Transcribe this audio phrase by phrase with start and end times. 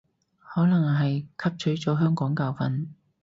[0.39, 2.87] 可能係汲取咗香港教訓